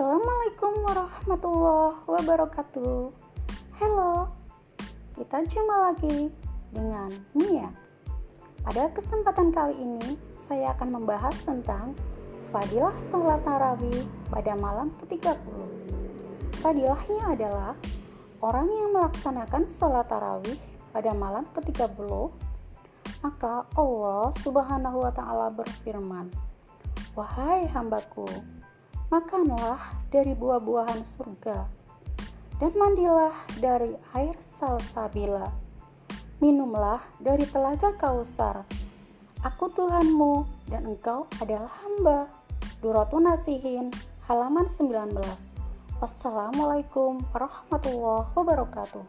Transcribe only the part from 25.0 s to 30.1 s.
wa Ta'ala berfirman, "Wahai hambaku, makanlah